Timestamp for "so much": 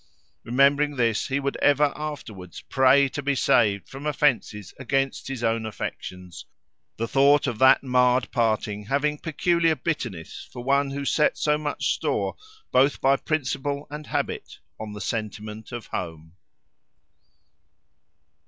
11.37-11.93